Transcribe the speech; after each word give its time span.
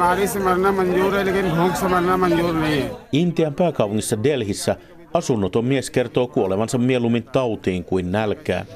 बीमारी 0.00 0.26
से 0.26 0.38
मरना 0.38 0.70
मंजूर 0.72 1.16
है 1.18 1.24
लेकिन 1.24 1.50
भूख 1.56 1.74
से 1.80 1.86
मरना 1.88 2.16
मंजूर 2.16 2.52
नहीं 2.54 2.80
है 2.82 2.90
Intian 3.12 3.54
pääkaupungissa 3.54 4.22
Delhissä 4.22 4.76
asunnoton 5.14 5.64
mies 5.64 5.90
kertoo 5.90 6.26
kuolevansa 6.26 6.78
mieluummin 6.78 7.22
tautiin 7.22 7.84
kuin 7.84 8.12
nälkään. 8.12 8.66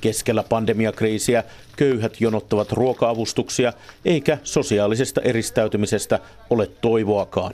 Keskellä 0.00 0.42
pandemiakriisiä 0.42 1.44
köyhät 1.76 2.20
jonottavat 2.20 2.72
ruoka-avustuksia, 2.72 3.72
eikä 4.04 4.38
sosiaalisesta 4.44 5.20
eristäytymisestä 5.20 6.18
ole 6.50 6.66
toivoakaan. 6.80 7.52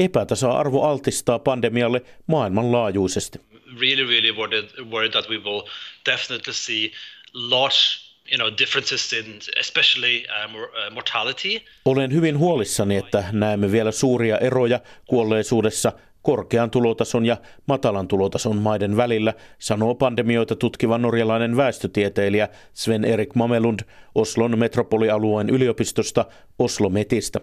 Epätasa-arvo 0.00 0.82
altistaa 0.82 1.38
pandemialle 1.38 2.02
maailmanlaajuisesti. 2.26 3.40
really, 3.80 4.04
really 4.04 4.32
worried, 4.32 4.64
worried 4.90 5.12
that 5.12 5.28
we 5.28 5.38
will 5.38 5.62
definitely 6.04 6.52
see 6.52 6.92
large, 7.34 8.00
you 8.33 8.37
know, 8.37 8.57
differences 8.57 9.13
in 9.13 9.39
especially 9.59 10.23
uh, 10.25 10.55
uh, 10.55 10.93
mortality. 10.93 11.65
Olen 11.85 12.13
hyvin 12.13 12.37
huolissani, 12.37 12.95
että 12.95 13.23
näemme 13.31 13.71
vielä 13.71 13.91
suuria 13.91 14.37
eroja 14.37 14.79
kuolleisuudessa 15.07 15.91
korkean 16.21 16.71
tulotason 16.71 17.25
ja 17.25 17.37
matalan 17.65 18.07
tulotason 18.07 18.57
maiden 18.57 18.97
välillä, 18.97 19.33
sanoo 19.59 19.95
pandemioita 19.95 20.55
tutkiva 20.55 20.97
norjalainen 20.97 21.57
väestötieteilijä 21.57 22.49
Sven 22.73 23.05
Erik 23.05 23.35
Mamelund 23.35 23.79
Oslon 24.15 24.59
metropolialueen 24.59 25.49
yliopistosta 25.49 26.25
Oslo-Metistä. 26.59 27.39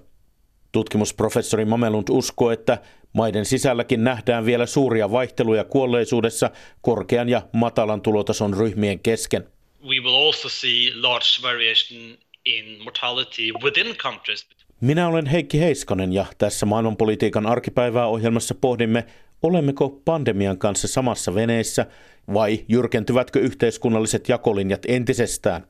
Tutkimusprofessori 0.73 1.65
Mamelund 1.65 2.09
uskoo, 2.11 2.51
että 2.51 2.79
maiden 3.13 3.45
sisälläkin 3.45 4.05
nähdään 4.05 4.47
vielä 4.47 4.67
suuria 4.67 5.11
vaihteluja 5.11 5.65
kuolleisuudessa 5.65 6.51
korkean 6.81 7.29
ja 7.29 7.43
matalan 7.53 8.01
tulotason 8.01 8.57
ryhmien 8.57 8.99
kesken. 8.99 9.47
We 9.89 10.01
will 10.01 10.27
also 10.27 10.49
see 10.49 10.93
large 10.95 11.43
variation 11.43 12.19
in 12.47 12.83
mortality 12.83 13.53
within 13.65 13.97
countries. 13.97 14.47
Minä 14.81 15.09
olen 15.09 15.27
Heikki 15.27 15.61
Heiskanen 15.61 16.13
ja 16.13 16.27
tässä 16.39 16.67
maailmanpolitiikan 16.67 17.47
arkipäivää 17.47 18.07
ohjelmassa 18.07 18.55
pohdimme, 18.55 19.07
olemmeko 19.43 19.89
pandemian 20.05 20.59
kanssa 20.59 20.89
samassa 20.89 21.35
veneessä 21.35 21.87
vai 22.35 22.65
jyrkentyvätkö 22.69 23.41
yhteiskunnalliset 23.41 24.29
jakolinjat 24.29 24.83
entisestään. 24.89 25.67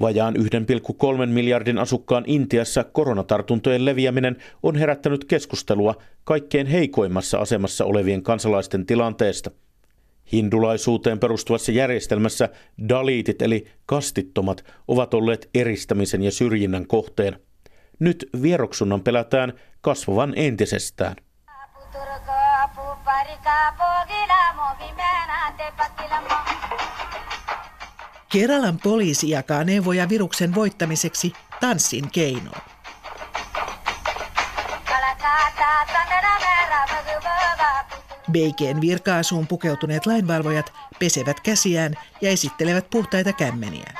Vajaan 0.00 0.36
1,3 0.36 1.26
miljardin 1.26 1.78
asukkaan 1.78 2.24
Intiassa 2.26 2.84
koronatartuntojen 2.84 3.84
leviäminen 3.84 4.36
on 4.62 4.76
herättänyt 4.76 5.24
keskustelua 5.24 6.02
kaikkein 6.24 6.66
heikoimmassa 6.66 7.38
asemassa 7.38 7.84
olevien 7.84 8.22
kansalaisten 8.22 8.86
tilanteesta. 8.86 9.50
Hindulaisuuteen 10.32 11.18
perustuvassa 11.18 11.72
järjestelmässä 11.72 12.48
daliitit 12.88 13.42
eli 13.42 13.66
kastittomat 13.86 14.64
ovat 14.88 15.14
olleet 15.14 15.50
eristämisen 15.54 16.22
ja 16.22 16.30
syrjinnän 16.30 16.86
kohteena. 16.86 17.36
Nyt 17.98 18.30
vieroksunnan 18.42 19.00
pelätään 19.02 19.52
kasvavan 19.80 20.32
entisestään. 20.36 21.16
Keralan 28.32 28.78
poliisi 28.82 29.30
jakaa 29.30 29.64
neuvoja 29.64 30.08
viruksen 30.08 30.54
voittamiseksi 30.54 31.32
tanssin 31.60 32.10
keinoin. 32.10 32.62
Beikeen 38.32 38.80
virkaasuun 38.80 39.46
pukeutuneet 39.46 40.06
lainvalvojat 40.06 40.72
pesevät 40.98 41.40
käsiään 41.40 41.94
ja 42.20 42.30
esittelevät 42.30 42.90
puhtaita 42.90 43.32
kämmeniä. 43.32 43.92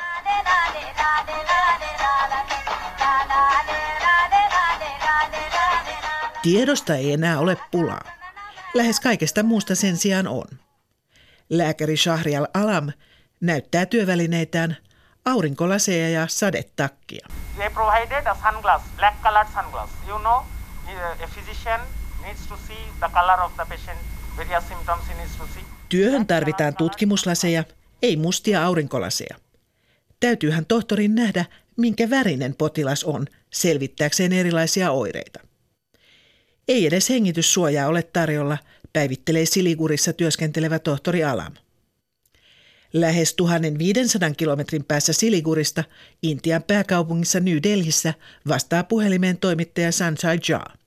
Tiedosta 6.42 6.94
ei 6.94 7.12
enää 7.12 7.38
ole 7.38 7.56
pulaa. 7.70 8.04
Lähes 8.74 9.00
kaikesta 9.00 9.42
muusta 9.42 9.74
sen 9.74 9.96
sijaan 9.96 10.28
on. 10.28 10.46
Lääkäri 11.50 11.96
Shahrial 11.96 12.46
Alam 12.54 12.92
näyttää 13.40 13.86
työvälineitään, 13.86 14.76
aurinkolaseja 15.24 16.08
ja 16.08 16.28
sadetakkia. 16.28 17.26
They 17.56 17.70
sunglass, 18.42 18.84
sunglass. 19.54 19.92
You 20.08 20.18
know, 20.18 20.42
patient, 23.68 23.98
Työhön 25.88 26.26
tarvitaan 26.26 26.76
tutkimuslaseja, 26.76 27.64
ei 28.02 28.16
mustia 28.16 28.64
aurinkolaseja. 28.64 29.36
Täytyyhän 30.20 30.66
tohtorin 30.66 31.14
nähdä, 31.14 31.44
minkä 31.76 32.10
värinen 32.10 32.54
potilas 32.54 33.04
on, 33.04 33.26
selvittääkseen 33.50 34.32
erilaisia 34.32 34.90
oireita. 34.90 35.40
Ei 36.68 36.86
edes 36.86 37.10
hengityssuojaa 37.10 37.88
ole 37.88 38.02
tarjolla, 38.02 38.58
päivittelee 38.92 39.46
Siligurissa 39.46 40.12
työskentelevä 40.12 40.78
tohtori 40.78 41.24
Alam. 41.24 41.54
Lähes 42.92 43.34
1500 43.34 44.30
kilometrin 44.30 44.84
päässä 44.84 45.12
Siligurista, 45.12 45.84
Intian 46.22 46.62
pääkaupungissa 46.62 47.40
New 47.40 47.58
Delhissä, 47.62 48.14
vastaa 48.48 48.84
puhelimeen 48.84 49.38
toimittaja 49.38 49.92
Sanjay 49.92 50.38
Jha. 50.48 50.79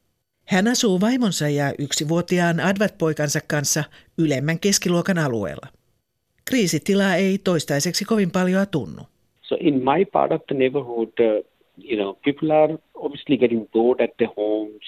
Hän 0.54 0.68
asuu 0.68 1.02
vaimonsa 1.02 1.50
ja 1.50 1.66
yksivuotiaan 1.80 2.60
Advat-poikansa 2.60 3.40
kanssa 3.48 3.84
ylemmän 4.18 4.60
keskiluokan 4.60 5.18
alueella. 5.18 5.68
Kriisitilaa 6.50 7.16
ei 7.16 7.38
toistaiseksi 7.38 8.06
kovin 8.06 8.32
paljon 8.32 8.68
tunnu. 8.72 9.02
So 9.42 9.58
in 9.60 9.74
my 9.74 10.06
part 10.12 10.32
of 10.32 10.42
the 10.48 10.56
neighborhood, 10.56 11.14
uh, 11.20 11.46
you 11.90 11.98
know, 11.98 12.14
people 12.26 12.52
are 12.52 12.78
obviously 12.94 13.38
getting 13.38 13.70
bored 13.72 14.00
at 14.00 14.18
their 14.18 14.32
homes, 14.38 14.86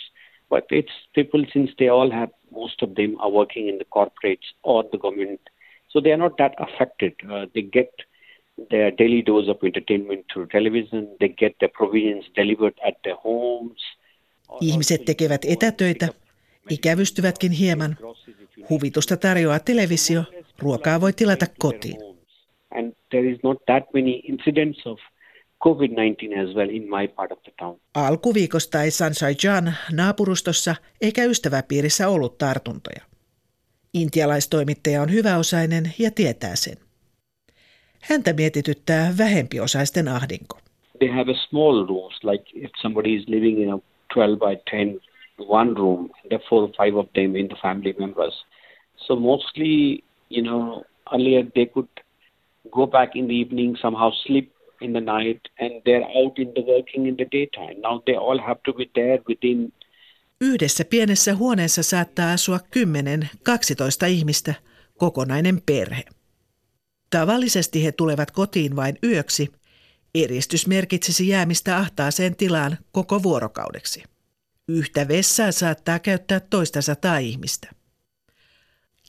but 0.50 0.64
it's 0.72 0.96
people 1.16 1.46
since 1.54 1.74
they 1.78 1.90
all 1.90 2.12
have 2.12 2.32
most 2.52 2.84
of 2.84 2.90
them 2.90 3.12
are 3.20 3.32
working 3.32 3.70
in 3.70 3.78
the 3.78 3.86
corporates 3.96 4.48
or 4.64 4.84
the 4.92 4.98
government, 4.98 5.42
so 5.92 6.02
they 6.02 6.12
are 6.12 6.24
not 6.26 6.38
that 6.38 6.54
affected. 6.58 7.14
Uh, 7.32 7.46
they 7.54 7.62
get 7.62 7.92
their 8.70 8.92
daily 8.92 9.22
dose 9.22 9.50
of 9.50 9.58
entertainment 9.64 10.26
through 10.34 10.48
television. 10.48 11.08
They 11.20 11.30
get 11.30 11.54
their 11.60 11.74
provisions 11.80 12.26
delivered 12.36 12.78
at 12.88 12.96
their 13.04 13.16
homes. 13.16 13.82
Ihmiset 14.62 15.06
tekevät 15.06 15.42
etätöitä, 15.46 16.08
ikävystyvätkin 16.70 17.52
hieman. 17.52 17.98
Huvitusta 18.70 19.18
tarjoaa 19.18 19.60
televisio, 19.60 20.24
ruokaa 20.60 21.02
voi 21.02 21.14
tilata 21.14 21.46
kotiin. 21.60 21.98
And 22.76 22.94
there 23.10 23.30
is 23.30 23.40
not 23.44 23.58
that 23.66 23.84
many 23.94 24.22
incidents 24.24 24.88
of 24.88 25.00
COVID-19 25.64 26.50
as 26.50 26.56
well 26.56 26.70
in 26.70 26.84
my 26.84 27.08
part 27.08 27.32
of 27.32 27.42
the 27.44 27.52
town. 27.60 27.80
Alkuviikosta 27.94 28.84
ei 28.84 28.92
Sansaijan 28.92 29.74
naapurustossa 29.92 30.76
eikä 31.02 31.24
ystäväpiirissä 31.24 32.10
ollut 32.10 32.38
tartuntoja. 32.38 33.02
Intialaistoimittaja 33.94 35.02
on 35.02 35.12
hyväosainen 35.12 35.94
ja 36.00 36.12
tietää 36.12 36.56
sen. 36.56 36.78
Häntä 38.02 38.34
mietityttää 38.34 39.14
vähempiosaisten 39.18 40.08
ahdinko. 40.08 40.60
They 41.00 41.10
have 41.10 41.32
a 41.32 41.36
small 41.50 41.88
rooms, 41.88 42.24
like 42.24 42.44
if 42.54 42.72
somebody 42.82 43.16
is 43.16 43.28
living 43.28 43.62
in 43.62 43.74
a 43.74 43.80
12 44.16 44.40
by 44.40 44.56
10 44.72 45.00
one 45.38 45.74
room, 45.74 46.10
there 46.30 46.40
are 46.40 46.44
four 46.50 46.64
or 46.64 46.72
five 46.78 46.96
of 46.96 47.08
them 47.16 47.36
in 47.36 47.48
the 47.48 47.56
family 47.62 47.94
members. 48.00 48.34
So 49.08 49.16
mostly, 49.16 50.04
you 50.30 50.42
know, 50.42 50.84
earlier 51.14 51.44
they 51.56 51.66
could 51.66 51.90
go 52.72 52.88
back 52.88 53.16
in 53.16 53.28
the 53.28 53.34
evening, 53.34 53.78
somehow 53.82 54.12
sleep 54.26 54.52
in 54.82 54.94
the 54.94 55.02
night, 55.02 55.42
and 55.60 55.82
they're 55.86 56.04
out 56.04 56.40
in 56.40 56.54
the 56.56 56.62
working 56.62 57.08
in 57.08 57.16
the 57.18 57.26
daytime. 57.26 57.82
Now 57.82 58.02
they 58.06 58.16
all 58.16 58.40
have 58.40 58.64
to 58.64 58.74
be 58.74 58.90
there 58.96 59.20
within 59.28 59.74
Yhdessä 60.42 60.86
pienessä 60.86 61.36
huoneessa 61.36 61.84
saattaa 61.84 62.32
asua 62.32 62.58
10-12 62.58 64.08
ihmistä, 64.10 64.54
kokonainen 64.98 65.62
perhe. 65.66 66.04
Tavallisesti 67.10 67.86
he 67.86 67.92
tulevat 67.92 68.32
kotiin 68.32 68.76
vain 68.76 68.96
yöksi. 69.04 69.48
Eristys 70.16 70.68
merkitsisi 70.68 71.28
jäämistä 71.28 71.78
ahtaaseen 71.78 72.36
tilaan 72.36 72.78
koko 72.92 73.24
vuorokaudeksi. 73.24 74.04
Yhtä 74.68 75.08
vessaa 75.08 75.52
saattaa 75.52 76.00
käyttää 76.00 76.40
toista 76.40 76.82
sataa 76.82 77.18
ihmistä. 77.18 77.70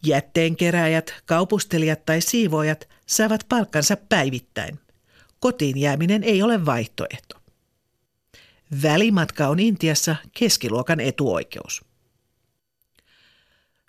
Jätteenkeräjät, 0.07 1.15
kaupustelijat 1.27 2.05
tai 2.07 2.21
siivoojat 2.21 2.89
saavat 3.07 3.47
palkkansa 3.49 3.97
päivittäin. 3.97 4.79
Kotiin 5.41 5.79
jääminen 5.81 6.25
ei 6.25 6.43
ole 6.43 6.67
vaihtoehto. 6.67 7.37
Välimatka 8.83 9.49
on 9.49 9.59
Intiassa 9.59 10.17
keskiluokan 10.39 11.01
etuoikeus. 11.01 11.85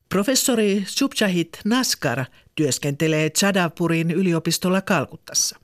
Professori 0.09 0.83
Subjahit 0.87 1.59
Naskar 1.65 2.25
työskentelee 2.55 3.29
Chadapurin 3.29 4.11
yliopistolla 4.11 4.81
Kalkuttassa. 4.81 5.59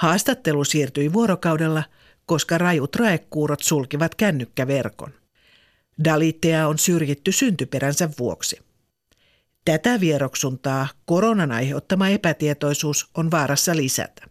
Haastattelu 0.00 0.64
siirtyi 0.64 1.12
vuorokaudella, 1.12 1.82
koska 2.26 2.58
rajut 2.58 2.96
raekuurot 2.96 3.60
sulkivat 3.60 4.14
kännykkäverkon. 4.14 5.10
Dalitteja 6.04 6.68
on 6.68 6.78
syrjitty 6.78 7.32
syntyperänsä 7.32 8.08
vuoksi. 8.18 8.60
Tätä 9.64 10.00
vieroksuntaa 10.00 10.86
koronan 11.06 11.52
aiheuttama 11.52 12.08
epätietoisuus 12.08 13.10
on 13.16 13.30
vaarassa 13.30 13.76
lisätä. 13.76 14.22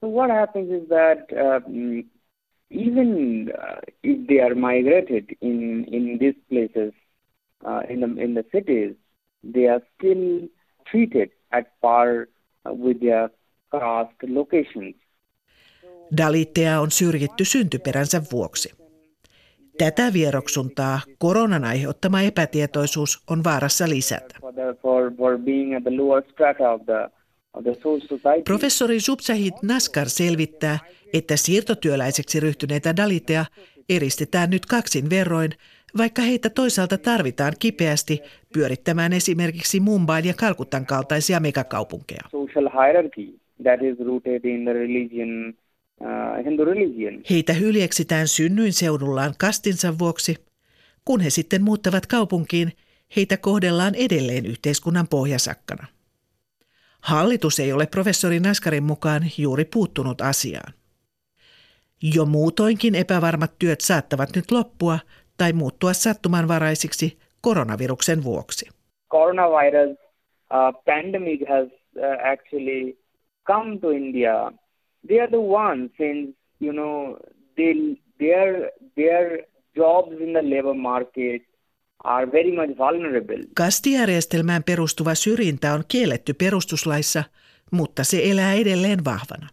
So 0.00 0.08
what 0.08 0.30
happens 0.30 0.70
is 0.82 0.88
that 0.88 1.18
um, 1.32 2.04
even 2.70 3.08
uh, 3.48 3.78
if 4.02 4.26
they 4.26 4.40
are 4.40 4.54
migrated 4.54 5.24
in, 5.40 5.84
in 5.92 6.18
these 6.18 6.38
places, 6.48 6.94
uh, 7.66 7.82
in, 7.90 8.00
the, 8.00 8.24
in 8.24 8.34
the 8.34 8.44
cities, 8.52 8.96
they 9.54 9.68
are 9.68 9.80
still 9.94 10.48
treated 10.90 11.30
at 11.50 11.64
par 11.80 12.06
with 12.68 13.00
their 13.00 13.30
caste 13.70 14.34
locations. 14.34 14.94
Dalitteja 16.16 16.80
on 16.80 16.90
syrjitty 16.90 17.44
syntyperänsä 17.44 18.22
vuoksi. 18.32 18.70
Tätä 19.78 20.12
vieroksuntaa 20.12 21.00
koronan 21.18 21.64
aiheuttama 21.64 22.20
epätietoisuus 22.20 23.22
on 23.30 23.44
vaarassa 23.44 23.88
lisätä. 23.88 24.34
Professori 28.44 29.00
Subsahit 29.00 29.54
Naskar 29.62 30.08
selvittää, 30.08 30.78
että 31.12 31.36
siirtotyöläiseksi 31.36 32.40
ryhtyneitä 32.40 32.96
daliteja 32.96 33.44
eristetään 33.88 34.50
nyt 34.50 34.66
kaksin 34.66 35.10
verroin, 35.10 35.50
vaikka 35.96 36.22
heitä 36.22 36.50
toisaalta 36.50 36.98
tarvitaan 36.98 37.52
kipeästi 37.58 38.20
pyörittämään 38.52 39.12
esimerkiksi 39.12 39.80
Mumbain 39.80 40.24
ja 40.24 40.34
Kalkutan 40.34 40.86
kaltaisia 40.86 41.40
megakaupunkeja. 41.40 42.22
That 43.62 43.82
is 43.82 44.06
rooted 44.06 44.44
in 44.44 44.64
the 44.64 44.72
religion 44.72 45.54
Uh, 46.00 46.44
Hindu 46.44 46.64
religion. 46.64 47.22
Heitä 47.30 47.52
hyljeksitään 47.52 48.28
synnyin 48.28 48.72
seudullaan 48.72 49.34
kastinsa 49.38 49.98
vuoksi. 49.98 50.36
Kun 51.04 51.20
he 51.20 51.30
sitten 51.30 51.62
muuttavat 51.62 52.06
kaupunkiin, 52.06 52.72
heitä 53.16 53.36
kohdellaan 53.36 53.94
edelleen 53.94 54.46
yhteiskunnan 54.46 55.08
pohjasakkana. 55.08 55.86
Hallitus 57.00 57.60
ei 57.60 57.72
ole 57.72 57.86
professori 57.86 58.40
Naskarin 58.40 58.82
mukaan 58.82 59.22
juuri 59.38 59.64
puuttunut 59.64 60.20
asiaan. 60.20 60.72
Jo 62.14 62.24
muutoinkin 62.24 62.94
epävarmat 62.94 63.52
työt 63.58 63.80
saattavat 63.80 64.36
nyt 64.36 64.50
loppua 64.50 64.98
tai 65.36 65.52
muuttua 65.52 65.92
sattumanvaraisiksi 65.92 67.18
koronaviruksen 67.40 68.24
vuoksi. 68.24 68.66
Coronavirus 69.10 69.90
uh, 69.90 70.84
pandemic 70.84 71.40
has 71.48 71.68
uh, 71.96 72.32
actually 72.32 72.98
come 73.46 73.78
to 73.78 73.90
India 73.90 74.52
they 75.08 75.20
are 75.20 75.28
the 75.28 75.36
ones 75.36 75.90
since 75.96 76.36
you 76.60 76.72
know 76.72 77.16
they 77.56 77.96
their 78.18 78.70
their 78.96 79.46
jobs 79.76 80.12
in 80.20 80.32
the 80.32 80.42
labor 80.42 80.74
market 80.74 81.42
are 82.04 82.26
very 82.32 82.52
much 82.52 82.78
vulnerable. 82.78 83.38
Kastijärjestelmään 83.54 84.62
perustuva 84.62 85.14
syrjintä 85.14 85.74
on 85.74 85.84
kielletty 85.88 86.34
perustuslaissa, 86.34 87.24
mutta 87.70 88.04
se 88.04 88.20
elää 88.30 88.54
edelleen 88.54 89.04
vahvana. 89.04 89.48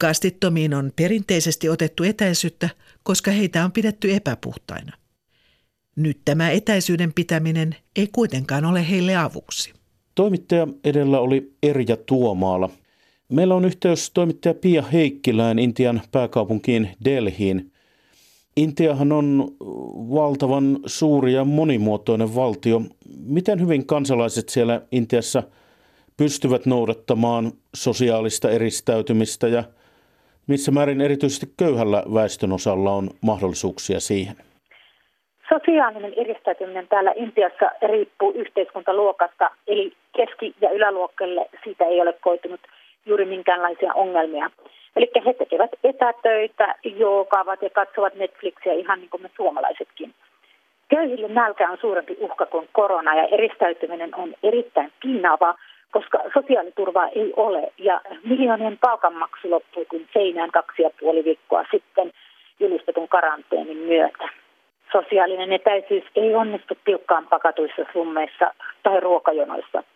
Kastittomiin 0.00 0.74
on 0.74 0.92
perinteisesti 0.96 1.68
otettu 1.68 2.02
etäisyyttä, 2.02 2.68
koska 3.02 3.30
heitä 3.30 3.64
on 3.64 3.72
pidetty 3.72 4.14
epäpuhtaina. 4.14 4.92
Nyt 5.96 6.18
tämä 6.24 6.50
etäisyyden 6.50 7.12
pitäminen 7.12 7.76
ei 7.96 8.08
kuitenkaan 8.12 8.64
ole 8.64 8.90
heille 8.90 9.16
avuksi. 9.16 9.72
Toimittaja 10.14 10.66
edellä 10.84 11.20
oli 11.20 11.52
Erja 11.62 11.96
Tuomaala– 11.96 12.70
Meillä 13.32 13.54
on 13.54 13.64
yhteys 13.64 14.10
toimittaja 14.10 14.54
Pia 14.54 14.82
Heikkilään 14.82 15.58
Intian 15.58 16.00
pääkaupunkiin 16.12 16.88
Delhiin. 17.04 17.70
Intiahan 18.56 19.12
on 19.12 19.48
valtavan 20.14 20.78
suuri 20.86 21.32
ja 21.32 21.44
monimuotoinen 21.44 22.34
valtio. 22.34 22.80
Miten 23.26 23.60
hyvin 23.60 23.86
kansalaiset 23.86 24.48
siellä 24.48 24.80
Intiassa 24.92 25.42
pystyvät 26.16 26.66
noudattamaan 26.66 27.52
sosiaalista 27.74 28.50
eristäytymistä 28.50 29.48
ja 29.48 29.64
missä 30.46 30.72
määrin 30.72 31.00
erityisesti 31.00 31.46
köyhällä 31.56 32.02
väestönosalla 32.14 32.92
on 32.92 33.10
mahdollisuuksia 33.20 34.00
siihen? 34.00 34.36
Sosiaalinen 35.48 36.12
eristäytyminen 36.16 36.88
täällä 36.88 37.12
Intiassa 37.16 37.70
riippuu 37.88 38.32
yhteiskuntaluokasta, 38.32 39.50
eli 39.66 39.92
keski- 40.16 40.54
ja 40.60 40.70
yläluokkalle 40.70 41.48
siitä 41.64 41.84
ei 41.84 42.00
ole 42.00 42.12
koitunut 42.12 42.60
juuri 43.06 43.24
minkäänlaisia 43.24 43.94
ongelmia. 43.94 44.50
Eli 44.96 45.10
he 45.26 45.32
tekevät 45.32 45.70
etätöitä, 45.84 46.74
joogaavat 46.84 47.62
ja 47.62 47.70
katsovat 47.70 48.14
Netflixiä 48.14 48.72
ihan 48.72 48.98
niin 48.98 49.10
kuin 49.10 49.22
me 49.22 49.30
suomalaisetkin. 49.36 50.14
Köyhille 50.88 51.28
nälkä 51.28 51.70
on 51.70 51.78
suurempi 51.80 52.16
uhka 52.20 52.46
kuin 52.46 52.68
korona 52.72 53.14
ja 53.14 53.24
eristäytyminen 53.24 54.14
on 54.14 54.34
erittäin 54.42 54.92
piinaavaa, 55.02 55.58
koska 55.92 56.18
sosiaaliturvaa 56.34 57.08
ei 57.08 57.32
ole 57.36 57.72
ja 57.78 58.00
miljoonien 58.24 58.78
palkanmaksu 58.78 59.50
loppui 59.50 59.84
kuin 59.84 60.08
seinään 60.12 60.50
kaksi 60.50 60.82
ja 60.82 60.90
puoli 61.00 61.24
viikkoa 61.24 61.64
sitten 61.70 62.12
julistetun 62.60 63.08
karanteenin 63.08 63.76
myötä. 63.76 64.28
Sosiaalinen 64.92 65.52
etäisyys 65.52 66.04
ei 66.16 66.34
onnistu 66.34 66.74
tiukkaan 66.84 67.26
pakatuissa 67.26 67.82
slummeissa 67.92 68.54
tai 68.82 69.00
ruokajonoissa– 69.00 69.82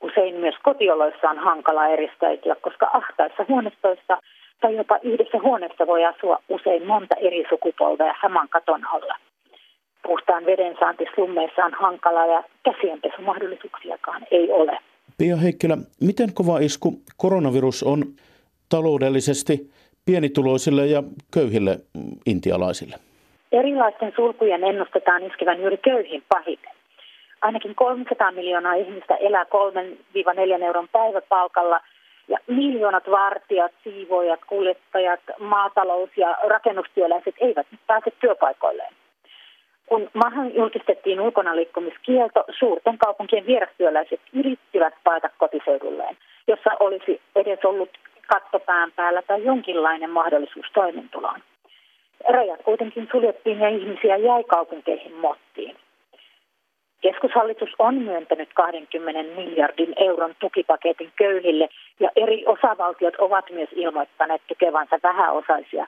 usein 0.00 0.34
myös 0.34 0.54
kotioloissa 0.62 1.30
on 1.30 1.38
hankala 1.38 1.86
eristäytyä, 1.86 2.54
koska 2.54 2.90
ahtaissa 2.92 3.44
huoneistoissa 3.48 4.18
tai 4.60 4.76
jopa 4.76 4.98
yhdessä 5.02 5.38
huoneessa 5.42 5.86
voi 5.86 6.04
asua 6.04 6.38
usein 6.48 6.86
monta 6.86 7.14
eri 7.14 7.44
sukupolvea 7.48 8.14
saman 8.22 8.48
katon 8.48 8.86
alla. 8.86 9.16
Puhtaan 10.02 10.46
veden 10.46 10.76
saanti 10.80 11.04
slummeissa 11.14 11.64
on 11.64 11.74
hankala 11.74 12.26
ja 12.26 12.42
käsienpesumahdollisuuksiakaan 12.64 14.26
ei 14.30 14.52
ole. 14.52 14.78
Pia 15.18 15.36
Heikkilä, 15.36 15.76
miten 16.00 16.34
kova 16.34 16.58
isku 16.58 16.92
koronavirus 17.16 17.82
on 17.82 18.04
taloudellisesti 18.68 19.70
pienituloisille 20.06 20.86
ja 20.86 21.02
köyhille 21.34 21.78
intialaisille? 22.26 22.96
Erilaisten 23.52 24.12
sulkujen 24.16 24.64
ennustetaan 24.64 25.22
iskevän 25.22 25.60
juuri 25.60 25.76
köyhin 25.76 26.22
pahiten 26.28 26.77
ainakin 27.40 27.74
300 27.74 28.30
miljoonaa 28.30 28.74
ihmistä 28.74 29.16
elää 29.16 29.44
3-4 29.44 30.64
euron 30.64 30.88
päiväpalkalla 30.92 31.80
ja 32.28 32.38
miljoonat 32.46 33.10
vartijat, 33.10 33.72
siivoojat, 33.84 34.40
kuljettajat, 34.46 35.20
maatalous- 35.38 36.16
ja 36.16 36.36
rakennustyöläiset 36.46 37.34
eivät 37.40 37.66
pääse 37.86 38.10
työpaikoilleen. 38.20 38.94
Kun 39.86 40.10
maahan 40.14 40.54
julkistettiin 40.54 41.20
ulkonaliikkumiskielto, 41.20 42.44
suurten 42.58 42.98
kaupunkien 42.98 43.46
vierastyöläiset 43.46 44.20
yrittivät 44.32 44.94
paeta 45.04 45.30
kotiseudulleen, 45.38 46.16
jossa 46.46 46.70
olisi 46.80 47.20
edes 47.36 47.64
ollut 47.64 47.90
kattopään 48.26 48.92
päällä 48.96 49.22
tai 49.22 49.44
jonkinlainen 49.44 50.10
mahdollisuus 50.10 50.66
toimeentuloon. 50.74 51.40
Rajat 52.28 52.62
kuitenkin 52.62 53.08
suljettiin 53.10 53.60
ja 53.60 53.68
ihmisiä 53.68 54.16
jäi 54.16 54.44
kaupunkeihin 54.44 55.14
mottiin. 55.14 55.76
Keskushallitus 57.00 57.70
on 57.78 57.94
myöntänyt 57.94 58.48
20 58.54 59.22
miljardin 59.40 59.94
euron 59.96 60.34
tukipaketin 60.38 61.12
köyhille 61.16 61.68
ja 62.00 62.10
eri 62.16 62.44
osavaltiot 62.46 63.14
ovat 63.18 63.44
myös 63.50 63.68
ilmoittaneet 63.72 64.42
tukevansa 64.48 64.98
vähäosaisia, 65.02 65.86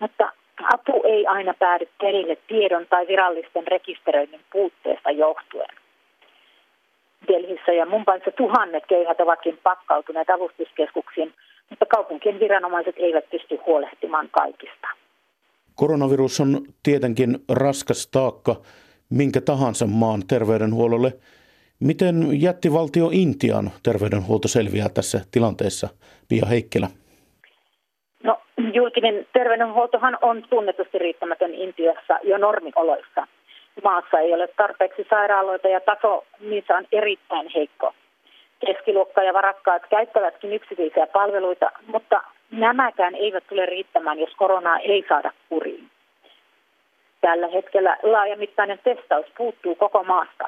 mutta 0.00 0.32
apu 0.74 1.02
ei 1.04 1.26
aina 1.26 1.54
päädy 1.58 1.88
perille 2.00 2.36
tiedon 2.48 2.86
tai 2.90 3.06
virallisten 3.08 3.66
rekisteröinnin 3.66 4.40
puutteesta 4.52 5.10
johtuen. 5.10 5.74
Delhissä 7.28 7.72
ja 7.72 7.86
Mumbaissa 7.86 8.30
tuhannet 8.30 8.84
köyhät 8.88 9.20
ovatkin 9.20 9.58
pakkautuneet 9.62 10.30
avustuskeskuksiin, 10.30 11.34
mutta 11.70 11.86
kaupunkien 11.86 12.40
viranomaiset 12.40 12.94
eivät 12.98 13.30
pysty 13.30 13.58
huolehtimaan 13.66 14.28
kaikista. 14.30 14.88
Koronavirus 15.74 16.40
on 16.40 16.60
tietenkin 16.82 17.38
raskas 17.52 18.06
taakka 18.06 18.56
minkä 19.10 19.40
tahansa 19.40 19.86
maan 19.86 20.22
terveydenhuollolle. 20.28 21.12
Miten 21.80 22.42
jättivaltio 22.42 23.08
Intian 23.12 23.70
terveydenhuolto 23.82 24.48
selviää 24.48 24.88
tässä 24.88 25.20
tilanteessa, 25.32 25.88
Pia 26.28 26.46
Heikkilä? 26.46 26.88
No, 28.22 28.40
julkinen 28.72 29.26
terveydenhuoltohan 29.32 30.18
on 30.22 30.42
tunnetusti 30.50 30.98
riittämätön 30.98 31.54
Intiassa 31.54 32.18
jo 32.22 32.38
normioloissa. 32.38 33.26
Maassa 33.84 34.18
ei 34.18 34.34
ole 34.34 34.48
tarpeeksi 34.56 35.06
sairaaloita 35.10 35.68
ja 35.68 35.80
taso 35.80 36.24
niissä 36.40 36.76
on 36.76 36.84
erittäin 36.92 37.50
heikko. 37.54 37.92
Keskiluokka 38.66 39.22
ja 39.22 39.34
varakkaat 39.34 39.82
käyttävätkin 39.90 40.52
yksityisiä 40.52 41.06
palveluita, 41.06 41.70
mutta 41.86 42.22
nämäkään 42.50 43.14
eivät 43.14 43.44
tule 43.48 43.66
riittämään, 43.66 44.18
jos 44.18 44.34
koronaa 44.36 44.78
ei 44.78 45.04
saada 45.08 45.32
kuriin. 45.48 45.90
Tällä 47.26 47.48
hetkellä 47.48 47.96
laajamittainen 48.02 48.78
testaus 48.84 49.26
puuttuu 49.38 49.74
koko 49.74 50.04
maasta. 50.04 50.44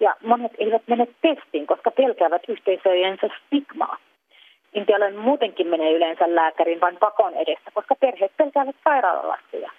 Ja 0.00 0.16
monet 0.24 0.52
eivät 0.58 0.82
mene 0.86 1.06
testiin, 1.22 1.66
koska 1.66 1.90
pelkäävät 1.90 2.42
yhteisöjensä 2.48 3.28
stigmaa. 3.38 3.96
Intialainen 4.74 5.20
muutenkin 5.20 5.66
menee 5.66 5.92
yleensä 5.92 6.34
lääkärin 6.34 6.80
vain 6.80 6.96
pakon 6.96 7.34
edessä, 7.34 7.70
koska 7.74 7.94
perheet 7.94 8.32
pelkäävät 8.36 8.76
sairaalalaskuja. 8.84 9.70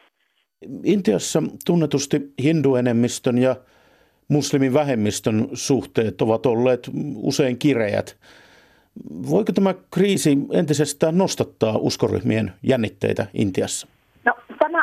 Intiassa 0.84 1.39
tunnetusti 1.65 2.22
hinduenemmistön 2.43 3.38
ja 3.38 3.55
muslimin 4.27 4.74
vähemmistön 4.74 5.48
suhteet 5.53 6.22
ovat 6.22 6.46
olleet 6.46 6.89
usein 7.15 7.58
kireät. 7.58 8.17
Voiko 9.29 9.51
tämä 9.51 9.74
kriisi 9.93 10.38
entisestään 10.53 11.17
nostattaa 11.17 11.77
uskoryhmien 11.77 12.51
jännitteitä 12.63 13.25
Intiassa? 13.34 13.88
No, 14.25 14.34
tämä 14.60 14.81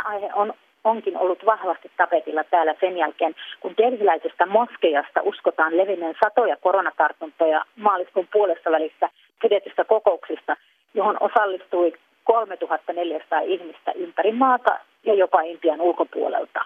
onkin 0.89 1.19
ollut 1.19 1.47
vahvasti 1.47 1.91
tapetilla 1.97 2.45
täällä 2.45 2.75
sen 2.81 2.97
jälkeen, 2.97 3.35
kun 3.61 3.75
delhiläisestä 3.79 4.47
moskeijasta 4.47 5.21
uskotaan 5.23 5.77
levinneen 5.77 6.15
satoja 6.25 6.57
koronatartuntoja 6.57 7.65
maaliskuun 7.77 8.29
puolessa 8.33 8.71
välissä 8.71 9.09
pidetystä 9.43 9.85
kokouksista, 9.85 10.57
johon 10.95 11.17
osallistui 11.21 11.93
3400 12.25 13.41
ihmistä 13.41 13.93
ympäri 13.93 14.33
maata 14.33 14.79
ja 15.05 15.15
jopa 15.15 15.41
Intian 15.41 15.81
ulkopuolelta. 15.81 16.61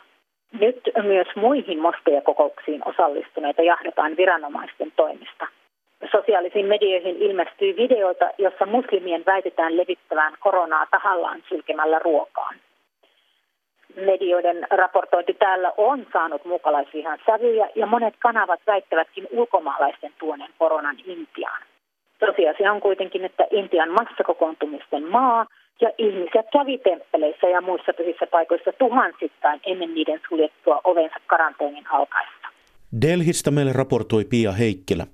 Nyt 0.61 0.81
myös 1.03 1.29
muihin 1.37 1.79
moskejakokouksiin 1.79 2.89
osallistuneita 2.89 3.63
jahdataan 3.63 4.17
viranomaisten 4.17 4.93
toimista. 4.97 5.47
Sosiaalisiin 6.11 6.67
medioihin 6.67 7.17
ilmestyy 7.17 7.77
videoita, 7.77 8.31
jossa 8.39 8.67
muslimien 8.67 9.23
väitetään 9.27 9.77
levittävään 9.77 10.35
koronaa 10.41 10.87
tahallaan 10.91 11.43
sylkemällä 11.49 11.99
ruokaan 11.99 12.55
medioiden 13.97 14.67
raportointi 14.71 15.35
täällä 15.35 15.73
on 15.77 16.07
saanut 16.13 16.45
muukalaisvihan 16.45 17.19
sävyjä 17.27 17.69
ja 17.75 17.87
monet 17.87 18.15
kanavat 18.19 18.61
väittävätkin 18.67 19.29
ulkomaalaisten 19.31 20.13
tuoneen 20.19 20.51
koronan 20.59 20.97
Intiaan. 21.05 21.63
Tosiasia 22.19 22.73
on 22.73 22.81
kuitenkin, 22.81 23.25
että 23.25 23.45
Intian 23.51 23.91
massakokoontumisten 23.91 25.09
maa 25.09 25.47
ja 25.81 25.91
ihmisiä 25.99 26.43
kävi 26.53 26.79
temppeleissä 26.79 27.49
ja 27.49 27.61
muissa 27.61 27.93
pyhissä 27.93 28.27
paikoissa 28.27 28.73
tuhansittain 28.79 29.61
ennen 29.67 29.95
niiden 29.95 30.21
suljettua 30.29 30.81
ovensa 30.85 31.17
karanteenin 31.27 31.87
alkaessa. 31.91 32.49
Delhistä 33.03 33.51
meille 33.51 33.73
raportoi 33.73 34.25
Pia 34.25 34.53
Heikkilä. 34.53 35.07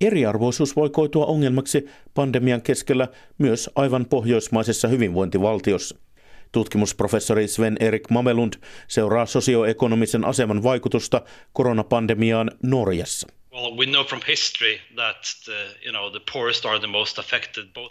Eriarvoisuus 0.00 0.76
voi 0.76 0.90
koitua 0.90 1.26
ongelmaksi 1.26 1.88
pandemian 2.14 2.62
keskellä 2.62 3.08
myös 3.38 3.70
aivan 3.76 4.06
pohjoismaisessa 4.10 4.88
hyvinvointivaltiossa. 4.88 6.05
Tutkimusprofessori 6.52 7.48
Sven-Erik 7.48 8.10
Mamelund 8.10 8.52
seuraa 8.88 9.26
sosioekonomisen 9.26 10.24
aseman 10.24 10.62
vaikutusta 10.62 11.22
koronapandemiaan 11.52 12.50
Norjassa. 12.62 13.28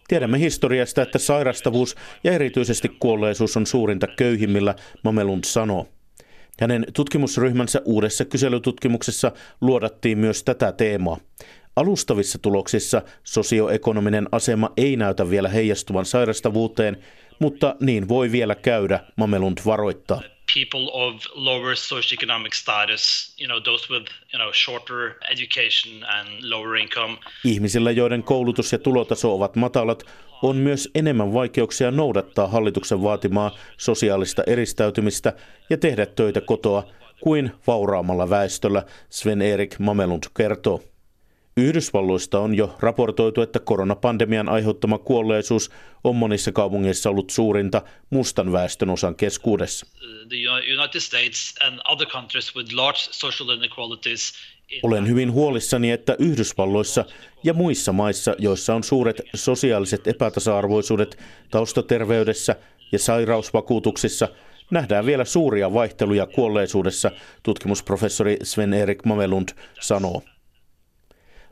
Tiedämme 0.08 0.40
historiasta, 0.40 1.02
että 1.02 1.20
sairastavuus 1.20 1.96
ja 2.24 2.32
erityisesti 2.32 2.90
kuolleisuus 2.90 3.58
on 3.58 3.66
suurinta 3.66 4.08
köyhimmillä, 4.08 4.76
Mamelund 5.04 5.44
sanoo. 5.44 5.88
Hänen 6.60 6.86
tutkimusryhmänsä 6.94 7.82
uudessa 7.86 8.26
kyselytutkimuksessa 8.26 9.32
luodattiin 9.62 10.18
myös 10.18 10.44
tätä 10.44 10.72
teemaa. 10.72 11.18
Alustavissa 11.76 12.40
tuloksissa 12.40 13.02
sosioekonominen 13.24 14.28
asema 14.32 14.72
ei 14.78 14.96
näytä 14.96 15.30
vielä 15.30 15.50
heijastuvan 15.50 16.06
sairastavuuteen, 16.06 16.98
mutta 17.40 17.76
niin 17.80 18.08
voi 18.08 18.32
vielä 18.32 18.56
käydä, 18.56 19.00
Mamelund 19.16 19.58
varoittaa. 19.66 20.22
People 20.54 20.92
of 20.94 21.16
lower 21.34 21.76
socioeconomic 21.76 22.54
status, 22.54 23.36
you 23.42 23.48
know, 23.48 23.62
those 23.64 23.94
with, 23.94 24.12
you 24.34 24.44
know, 24.44 24.54
shorter 24.54 25.14
education 25.32 26.04
and 26.04 26.28
lower 26.44 26.76
income. 26.76 27.18
Ihmisillä, 27.44 27.92
joiden 27.92 28.24
koulutus 28.24 28.72
ja 28.72 28.80
tulotaso 28.80 29.36
ovat 29.36 29.56
matalat, 29.56 30.04
on 30.42 30.56
myös 30.56 30.90
enemmän 30.96 31.34
vaikeuksia 31.34 31.92
noudattaa 31.92 32.48
hallituksen 32.48 33.04
vaatimaa 33.04 33.58
sosiaalista 33.78 34.44
eristäytymistä 34.48 35.34
ja 35.70 35.78
tehdä 35.78 36.06
töitä 36.06 36.42
kotoa 36.42 36.84
kuin 37.20 37.52
vauraamalla 37.68 38.30
väestöllä, 38.30 38.84
Sven-Erik 39.10 39.80
Mamelund 39.80 40.24
kertoo. 40.38 40.82
Yhdysvalloista 41.58 42.40
on 42.40 42.56
jo 42.56 42.76
raportoitu, 42.80 43.42
että 43.42 43.60
koronapandemian 43.60 44.50
aiheuttama 44.50 44.98
kuolleisuus 44.98 45.72
on 46.04 46.16
monissa 46.16 46.52
kaupungeissa 46.52 47.10
ollut 47.10 47.30
suurinta 47.30 47.82
mustan 48.10 48.52
väestön 48.52 48.90
osan 48.90 49.16
keskuudessa. 49.16 49.86
Olen 54.84 55.08
hyvin 55.08 55.32
huolissani, 55.32 55.92
että 55.92 56.16
Yhdysvalloissa 56.20 57.06
ja 57.44 57.54
muissa 57.54 57.94
maissa, 57.94 58.36
joissa 58.40 58.76
on 58.76 58.84
suuret 58.84 59.22
sosiaaliset 59.36 60.08
epätasa-arvoisuudet 60.08 61.18
taustaterveydessä 61.52 62.56
ja 62.92 63.00
sairausvakuutuksissa, 63.00 64.28
nähdään 64.72 65.06
vielä 65.06 65.26
suuria 65.26 65.74
vaihteluja 65.74 66.26
kuolleisuudessa, 66.26 67.12
tutkimusprofessori 67.44 68.38
Sven-Erik 68.44 69.06
Mamelund 69.06 69.50
sanoo. 69.82 70.22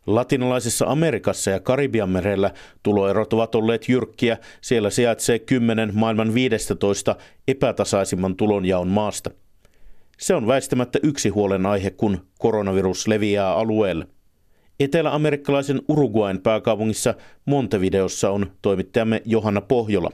Latinalaisessa 0.07 0.85
Amerikassa 0.87 1.51
ja 1.51 1.59
Karibian 1.59 2.09
merellä 2.09 2.51
tuloerot 2.83 3.33
ovat 3.33 3.55
olleet 3.55 3.89
jyrkkiä. 3.89 4.37
Siellä 4.61 4.89
sijaitsee 4.89 5.39
10 5.39 5.91
maailman 5.93 6.33
15 6.33 7.15
epätasaisimman 7.47 8.35
tulonjaon 8.35 8.87
maasta. 8.87 9.29
Se 10.17 10.35
on 10.35 10.47
väistämättä 10.47 10.99
yksi 11.03 11.29
huolenaihe, 11.29 11.89
kun 11.89 12.25
koronavirus 12.39 13.07
leviää 13.07 13.55
alueelle. 13.55 14.07
Etelä-amerikkalaisen 14.79 15.81
Uruguain 15.87 16.41
pääkaupungissa 16.41 17.13
Montevideossa 17.45 18.29
on 18.29 18.51
toimittajamme 18.61 19.21
Johanna 19.25 19.61
Pohjola. 19.61 20.09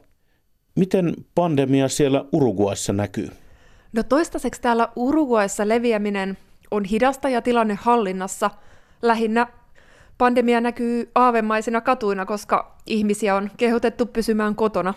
Miten 0.75 1.13
pandemia 1.35 1.87
siellä 1.87 2.25
Uruguayssa 2.31 2.93
näkyy? 2.93 3.29
No 3.93 4.03
toistaiseksi 4.03 4.61
täällä 4.61 4.89
Uruguayssa 4.95 5.67
leviäminen 5.67 6.37
on 6.71 6.85
hidasta 6.85 7.29
ja 7.29 7.41
tilanne 7.41 7.77
hallinnassa 7.81 8.49
lähinnä 9.01 9.47
Pandemia 10.19 10.61
näkyy 10.61 11.11
aavemaisina 11.15 11.81
katuina, 11.81 12.25
koska 12.25 12.75
ihmisiä 12.85 13.35
on 13.35 13.51
kehotettu 13.57 14.05
pysymään 14.05 14.55
kotona. 14.55 14.93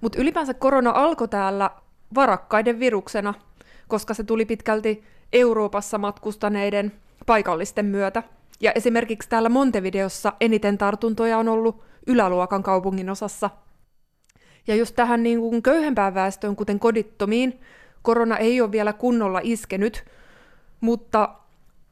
Mutta 0.00 0.18
ylipäänsä 0.18 0.54
korona 0.54 0.90
alkoi 0.90 1.28
täällä 1.28 1.70
varakkaiden 2.14 2.80
viruksena, 2.80 3.34
koska 3.88 4.14
se 4.14 4.24
tuli 4.24 4.44
pitkälti 4.44 5.04
Euroopassa 5.32 5.98
matkustaneiden 5.98 6.92
paikallisten 7.26 7.86
myötä. 7.86 8.22
Ja 8.60 8.72
esimerkiksi 8.72 9.28
täällä 9.28 9.48
Montevideossa 9.48 10.32
eniten 10.40 10.78
tartuntoja 10.78 11.38
on 11.38 11.48
ollut 11.48 11.82
yläluokan 12.06 12.62
kaupungin 12.62 13.10
osassa. 13.10 13.50
Ja 14.66 14.74
just 14.74 14.96
tähän 14.96 15.22
niin 15.22 15.40
kuin 15.40 15.62
köyhempään 15.62 16.14
väestöön, 16.14 16.56
kuten 16.56 16.78
kodittomiin, 16.78 17.60
korona 18.02 18.36
ei 18.36 18.60
ole 18.60 18.72
vielä 18.72 18.92
kunnolla 18.92 19.40
iskenyt, 19.42 20.04
mutta 20.80 21.28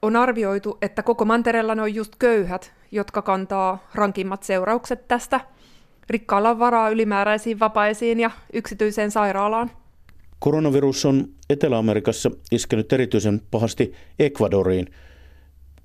on 0.02 0.16
arvioitu, 0.16 0.78
että 0.82 1.02
koko 1.02 1.24
mantereella 1.24 1.72
on 1.72 1.94
just 1.94 2.12
köyhät, 2.18 2.72
jotka 2.90 3.22
kantaa 3.22 3.88
rankimmat 3.94 4.42
seuraukset 4.42 5.08
tästä. 5.08 5.40
Rikkaalla 6.10 6.50
on 6.50 6.58
varaa 6.58 6.90
ylimääräisiin 6.90 7.60
vapaisiin 7.60 8.20
ja 8.20 8.30
yksityiseen 8.52 9.10
sairaalaan. 9.10 9.70
Koronavirus 10.38 11.04
on 11.04 11.28
Etelä-Amerikassa 11.50 12.30
iskenyt 12.52 12.92
erityisen 12.92 13.40
pahasti 13.50 13.94
Ecuadoriin. 14.18 14.86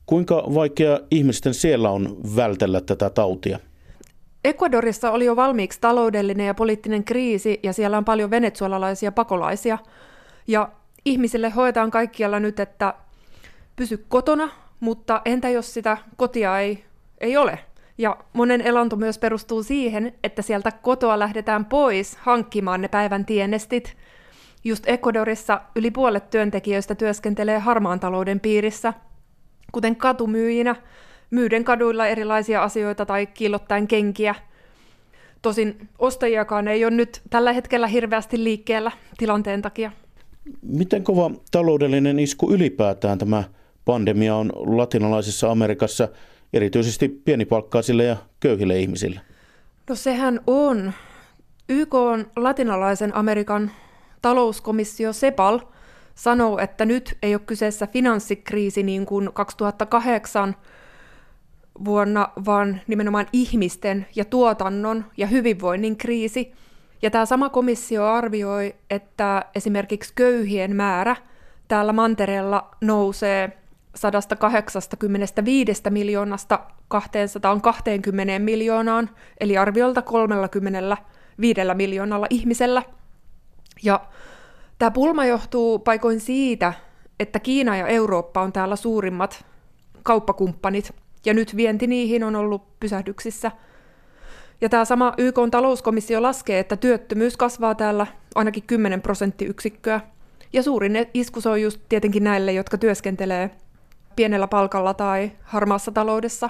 Kuinka 0.05 0.43
vaikea 0.53 0.99
ihmisten 1.11 1.53
siellä 1.53 1.89
on 1.89 2.17
vältellä 2.35 2.81
tätä 2.81 3.09
tautia? 3.09 3.59
Ecuadorissa 4.43 5.11
oli 5.11 5.25
jo 5.25 5.35
valmiiksi 5.35 5.81
taloudellinen 5.81 6.47
ja 6.47 6.53
poliittinen 6.53 7.03
kriisi 7.03 7.59
ja 7.63 7.73
siellä 7.73 7.97
on 7.97 8.05
paljon 8.05 8.29
venezuelalaisia 8.29 9.11
pakolaisia. 9.11 9.77
Ja 10.47 10.69
ihmisille 11.05 11.49
hoetaan 11.49 11.91
kaikkialla 11.91 12.39
nyt, 12.39 12.59
että 12.59 12.93
pysy 13.75 14.05
kotona, 14.07 14.49
mutta 14.79 15.21
entä 15.25 15.49
jos 15.49 15.73
sitä 15.73 15.97
kotia 16.17 16.59
ei, 16.59 16.85
ei 17.21 17.37
ole? 17.37 17.59
Ja 17.97 18.17
monen 18.33 18.61
elanto 18.61 18.95
myös 18.95 19.17
perustuu 19.17 19.63
siihen, 19.63 20.13
että 20.23 20.41
sieltä 20.41 20.71
kotoa 20.71 21.19
lähdetään 21.19 21.65
pois 21.65 22.17
hankkimaan 22.17 22.81
ne 22.81 22.87
päivän 22.87 23.25
tienestit. 23.25 23.97
Just 24.63 24.83
Ecuadorissa 24.87 25.61
yli 25.75 25.91
puolet 25.91 26.29
työntekijöistä 26.29 26.95
työskentelee 26.95 27.59
harmaan 27.59 27.99
talouden 27.99 28.39
piirissä, 28.39 28.93
kuten 29.71 29.95
katumyyjinä, 29.95 30.75
myyden 31.31 31.63
kaduilla 31.63 32.07
erilaisia 32.07 32.63
asioita 32.63 33.05
tai 33.05 33.25
kiillottaen 33.25 33.87
kenkiä. 33.87 34.35
Tosin 35.41 35.89
ostajiakaan 35.99 36.67
ei 36.67 36.85
ole 36.85 36.93
nyt 36.93 37.21
tällä 37.29 37.53
hetkellä 37.53 37.87
hirveästi 37.87 38.43
liikkeellä 38.43 38.91
tilanteen 39.17 39.61
takia. 39.61 39.91
Miten 40.61 41.03
kova 41.03 41.31
taloudellinen 41.51 42.19
isku 42.19 42.51
ylipäätään 42.51 43.17
tämä 43.17 43.43
pandemia 43.85 44.35
on 44.35 44.51
latinalaisessa 44.55 45.51
Amerikassa 45.51 46.07
erityisesti 46.53 47.09
pienipalkkaisille 47.09 48.03
ja 48.03 48.17
köyhille 48.39 48.79
ihmisille? 48.79 49.21
No 49.89 49.95
sehän 49.95 50.39
on. 50.47 50.93
YK 51.69 51.93
on 51.93 52.25
latinalaisen 52.35 53.15
Amerikan 53.15 53.71
talouskomissio 54.21 55.13
SEPAL 55.13 55.59
sanoo, 56.15 56.57
että 56.57 56.85
nyt 56.85 57.17
ei 57.21 57.35
ole 57.35 57.41
kyseessä 57.45 57.87
finanssikriisi 57.87 58.83
niin 58.83 59.05
kuin 59.05 59.29
2008 59.33 60.55
vuonna, 61.85 62.29
vaan 62.45 62.81
nimenomaan 62.87 63.25
ihmisten 63.33 64.05
ja 64.15 64.25
tuotannon 64.25 65.05
ja 65.17 65.27
hyvinvoinnin 65.27 65.97
kriisi. 65.97 66.53
Ja 67.01 67.11
tämä 67.11 67.25
sama 67.25 67.49
komissio 67.49 68.05
arvioi, 68.05 68.75
että 68.89 69.45
esimerkiksi 69.55 70.13
köyhien 70.15 70.75
määrä 70.75 71.15
täällä 71.67 71.93
mantereella 71.93 72.71
nousee 72.81 73.57
185 73.95 75.81
miljoonasta 75.89 76.59
220 76.87 78.39
miljoonaan, 78.39 79.09
eli 79.39 79.57
arviolta 79.57 80.01
35 80.01 81.61
miljoonalla 81.73 82.27
ihmisellä. 82.29 82.83
Ja 83.83 83.99
tämä 84.77 84.91
pulma 84.91 85.25
johtuu 85.25 85.79
paikoin 85.79 86.19
siitä, 86.19 86.73
että 87.19 87.39
Kiina 87.39 87.77
ja 87.77 87.87
Eurooppa 87.87 88.41
on 88.41 88.53
täällä 88.53 88.75
suurimmat 88.75 89.45
kauppakumppanit, 90.03 90.95
ja 91.25 91.33
nyt 91.33 91.55
vienti 91.55 91.87
niihin 91.87 92.23
on 92.23 92.35
ollut 92.35 92.79
pysähdyksissä. 92.79 93.51
Ja 94.61 94.69
tämä 94.69 94.85
sama 94.85 95.13
YK 95.17 95.35
talouskomissio 95.51 96.21
laskee, 96.21 96.59
että 96.59 96.77
työttömyys 96.77 97.37
kasvaa 97.37 97.75
täällä 97.75 98.07
ainakin 98.35 98.63
10 98.63 99.01
prosenttiyksikköä. 99.01 100.01
Ja 100.53 100.63
suurin 100.63 101.07
isku 101.13 101.39
on 101.51 101.61
just 101.61 101.81
tietenkin 101.89 102.23
näille, 102.23 102.53
jotka 102.53 102.77
työskentelee 102.77 103.51
pienellä 104.15 104.47
palkalla 104.47 104.93
tai 104.93 105.31
harmaassa 105.43 105.91
taloudessa. 105.91 106.49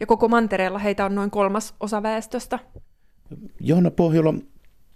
Ja 0.00 0.06
koko 0.06 0.28
mantereella 0.28 0.78
heitä 0.78 1.04
on 1.04 1.14
noin 1.14 1.30
kolmas 1.30 1.74
osa 1.80 2.02
väestöstä. 2.02 2.58
Johanna 3.60 3.90
Pohjola, 3.90 4.34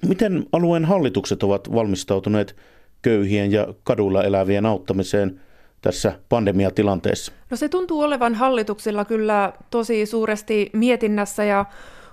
miten 0.08 0.46
alueen 0.52 0.84
hallitukset 0.84 1.42
ovat 1.42 1.72
valmistautuneet 1.74 2.56
köyhien 3.02 3.52
ja 3.52 3.74
kadulla 3.82 4.24
elävien 4.24 4.66
auttamiseen 4.66 5.40
tässä 5.82 6.20
pandemiatilanteessa? 6.28 7.32
No 7.50 7.56
se 7.56 7.68
tuntuu 7.68 8.00
olevan 8.00 8.34
hallituksilla 8.34 9.04
kyllä 9.04 9.52
tosi 9.70 10.06
suuresti 10.06 10.70
mietinnässä 10.72 11.44
ja 11.44 11.64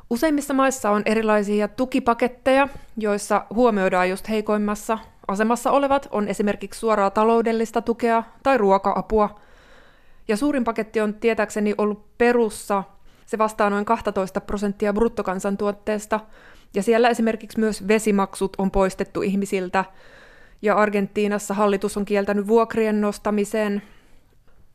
useimmissa 0.09 0.53
maissa 0.53 0.89
on 0.89 1.01
erilaisia 1.05 1.67
tukipaketteja, 1.67 2.67
joissa 2.97 3.45
huomioidaan 3.55 4.09
just 4.09 4.29
heikoimmassa 4.29 4.97
asemassa 5.27 5.71
olevat, 5.71 6.07
on 6.11 6.27
esimerkiksi 6.27 6.79
suoraa 6.79 7.09
taloudellista 7.09 7.81
tukea 7.81 8.23
tai 8.43 8.57
ruoka-apua. 8.57 9.39
Ja 10.27 10.37
suurin 10.37 10.63
paketti 10.63 11.01
on 11.01 11.13
tietääkseni 11.13 11.75
ollut 11.77 12.17
perussa, 12.17 12.83
se 13.25 13.37
vastaa 13.37 13.69
noin 13.69 13.85
12 13.85 14.41
prosenttia 14.41 14.93
bruttokansantuotteesta, 14.93 16.19
ja 16.73 16.83
siellä 16.83 17.09
esimerkiksi 17.09 17.59
myös 17.59 17.87
vesimaksut 17.87 18.55
on 18.57 18.71
poistettu 18.71 19.21
ihmisiltä, 19.21 19.85
ja 20.61 20.75
Argentiinassa 20.75 21.53
hallitus 21.53 21.97
on 21.97 22.05
kieltänyt 22.05 22.47
vuokrien 22.47 23.01
nostamisen. 23.01 23.81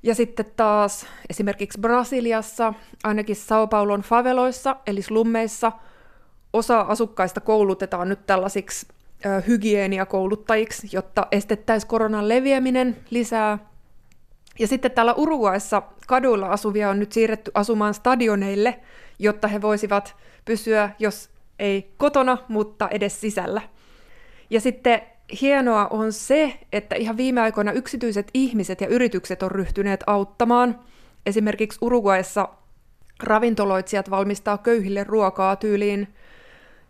Ja 0.03 0.15
sitten 0.15 0.47
taas 0.57 1.07
esimerkiksi 1.31 1.81
Brasiliassa, 1.81 2.75
ainakin 3.05 3.37
Sao 3.37 3.67
Paulon 3.67 4.01
faveloissa, 4.03 4.77
eli 4.87 5.03
slummeissa, 5.03 5.73
osa 6.53 6.81
asukkaista 6.81 7.41
koulutetaan 7.41 8.09
nyt 8.09 8.27
tällaisiksi 8.27 8.87
hygieniakouluttajiksi, 9.47 10.89
jotta 10.93 11.27
estettäisiin 11.33 11.89
koronan 11.89 12.29
leviäminen 12.29 12.97
lisää. 13.11 13.70
Ja 14.61 14.67
sitten 14.67 14.91
täällä 14.91 15.15
Uruguayssa 15.15 15.83
kaduilla 16.07 16.47
asuvia 16.47 16.91
on 16.91 16.99
nyt 16.99 17.13
siirretty 17.13 17.51
asumaan 17.55 17.95
stadioneille, 17.95 18.81
jotta 19.19 19.49
he 19.49 19.63
voisivat 19.63 20.17
pysyä, 20.45 20.91
jos 20.99 21.31
ei 21.59 21.91
kotona, 21.97 22.39
mutta 22.49 22.89
edes 22.89 23.21
sisällä. 23.21 23.63
Ja 24.51 24.61
sitten 24.61 25.03
hienoa 25.41 25.87
on 25.87 26.13
se, 26.13 26.59
että 26.73 26.97
ihan 26.97 27.17
viime 27.17 27.41
aikoina 27.41 27.73
yksityiset 27.73 28.31
ihmiset 28.35 28.81
ja 28.81 28.87
yritykset 28.87 29.43
on 29.43 29.51
ryhtyneet 29.51 30.05
auttamaan. 30.07 30.81
Esimerkiksi 31.27 31.79
Uruguayssa 31.83 32.49
ravintoloitsijat 33.23 34.11
valmistaa 34.11 34.59
köyhille 34.59 35.05
ruokaa 35.05 35.57
tyyliin 35.57 36.09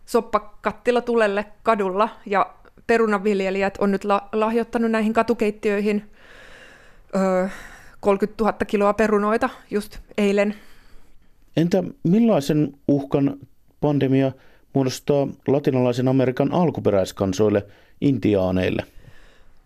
soppakattila 0.05 1.01
tulelle 1.01 1.45
kadulla, 1.63 2.09
ja 2.25 2.53
perunaviljelijät 2.87 3.77
on 3.79 3.91
nyt 3.91 4.03
la- 4.03 4.29
lahjoittanut 4.31 4.91
näihin 4.91 5.13
katukeittiöihin 5.13 6.11
öö, 7.15 7.47
30 7.99 8.43
000 8.43 8.53
kiloa 8.67 8.93
perunoita 8.93 9.49
just 9.71 9.99
eilen. 10.17 10.55
Entä 11.57 11.83
millaisen 12.03 12.73
uhkan 12.87 13.37
pandemia 13.81 14.31
muodostaa 14.73 15.27
latinalaisen 15.47 16.07
Amerikan 16.07 16.53
alkuperäiskansoille, 16.53 17.65
intiaaneille? 18.01 18.85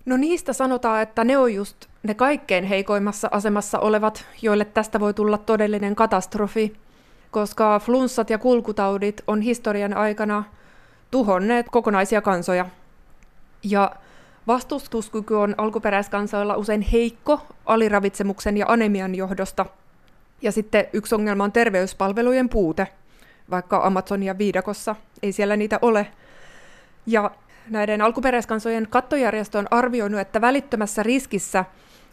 No 0.05 0.17
niistä 0.17 0.53
sanotaan, 0.53 1.01
että 1.01 1.23
ne 1.23 1.37
on 1.37 1.53
just 1.53 1.77
ne 2.03 2.13
kaikkein 2.13 2.63
heikoimmassa 2.63 3.27
asemassa 3.31 3.79
olevat, 3.79 4.25
joille 4.41 4.65
tästä 4.65 4.99
voi 4.99 5.13
tulla 5.13 5.37
todellinen 5.37 5.95
katastrofi, 5.95 6.73
koska 7.31 7.79
flunssat 7.79 8.29
ja 8.29 8.37
kulkutaudit 8.37 9.21
on 9.27 9.41
historian 9.41 9.97
aikana 9.97 10.43
tuhonneet 11.11 11.65
kokonaisia 11.71 12.21
kansoja. 12.21 12.65
Ja 13.63 13.91
vastustuskyky 14.47 15.33
on 15.33 15.55
alkuperäiskansoilla 15.57 16.55
usein 16.55 16.81
heikko 16.81 17.41
aliravitsemuksen 17.65 18.57
ja 18.57 18.65
anemian 18.69 19.15
johdosta. 19.15 19.65
Ja 20.41 20.51
sitten 20.51 20.87
yksi 20.93 21.15
ongelma 21.15 21.43
on 21.43 21.51
terveyspalvelujen 21.51 22.49
puute– 22.49 22.87
vaikka 23.49 23.81
Amazonia 23.83 24.37
viidakossa 24.37 24.95
ei 25.23 25.31
siellä 25.31 25.55
niitä 25.55 25.79
ole. 25.81 26.07
Ja 27.05 27.31
näiden 27.69 28.01
alkuperäiskansojen 28.01 28.87
kattojärjestö 28.89 29.59
on 29.59 29.67
arvioinut, 29.71 30.19
että 30.19 30.41
välittömässä 30.41 31.03
riskissä 31.03 31.65